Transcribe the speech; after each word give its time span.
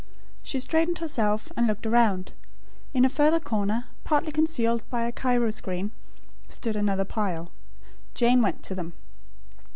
She 0.41 0.59
straightened 0.59 0.97
herself, 0.97 1.51
and 1.55 1.67
looked 1.67 1.85
around. 1.85 2.31
In 2.91 3.05
a 3.05 3.07
further 3.07 3.39
corner, 3.39 3.85
partly 4.03 4.31
concealed 4.31 4.81
by 4.89 5.03
a 5.03 5.11
Cairo 5.11 5.51
screen, 5.51 5.91
stood 6.49 6.75
another 6.75 7.05
pile. 7.05 7.51
Jane 8.15 8.41
went 8.41 8.63
to 8.63 8.73
them. 8.73 8.93